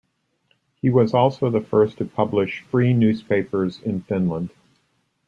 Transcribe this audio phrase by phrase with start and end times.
[0.81, 4.49] He was also the first to publish free newspapers in Finland.